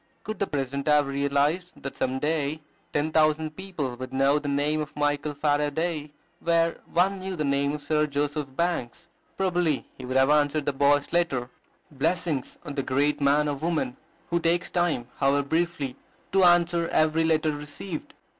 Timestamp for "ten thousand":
2.91-3.55